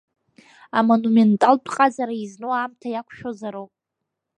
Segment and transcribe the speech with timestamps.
[0.77, 3.71] Амонументалтә ҟазара изну аамҭа иақәшәозароуп.